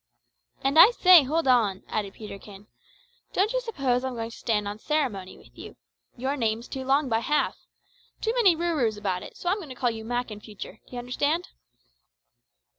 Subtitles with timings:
[0.63, 2.65] "And, I say, hold on," added Peterkin.
[3.33, 5.75] "Don't you suppose I'm going to stand on ceremony with you.
[6.17, 7.67] Your name's too long by half.
[8.19, 10.97] Too many rooroos about it, so I'm going to call you Mak in future, d'ye
[10.97, 11.49] understand?"